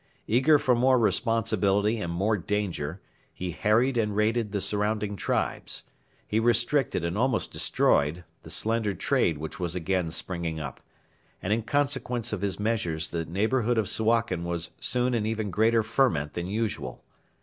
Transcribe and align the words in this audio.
Eager 0.25 0.57
for 0.57 0.73
more 0.73 0.97
responsibility 0.97 1.99
and 1.99 2.11
more 2.11 2.35
danger, 2.35 2.99
he 3.31 3.51
harried 3.51 3.97
and 3.99 4.15
raided 4.15 4.51
the 4.51 4.59
surrounding 4.59 5.15
tribes; 5.15 5.83
he 6.27 6.39
restricted 6.39 7.05
and 7.05 7.15
almost 7.19 7.51
destroyed 7.53 8.23
the 8.41 8.49
slender 8.49 8.95
trade 8.95 9.37
which 9.37 9.59
was 9.59 9.75
again 9.75 10.09
springing 10.09 10.59
up, 10.59 10.81
and 11.39 11.53
in 11.53 11.61
consequence 11.61 12.33
of 12.33 12.41
his 12.41 12.59
measures 12.59 13.09
the 13.09 13.25
neighbourhood 13.25 13.77
of 13.77 13.87
Suakin 13.87 14.43
was 14.43 14.71
soon 14.79 15.13
in 15.13 15.27
even 15.27 15.51
greater 15.51 15.83
ferment 15.83 16.33
than 16.33 16.47
usual. 16.47 17.03